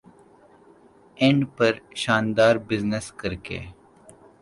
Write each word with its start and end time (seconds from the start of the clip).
and 1.19 1.41
پر 1.55 1.73
شاندار 2.01 2.55
business 2.67 3.05
کرکے 3.19 3.59